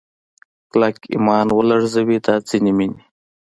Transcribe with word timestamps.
کلک 0.71 0.95
ایمان 1.13 1.47
ولړزوي 1.57 2.17
دا 2.25 2.35
ځینې 2.49 2.71
مینې 2.77 3.03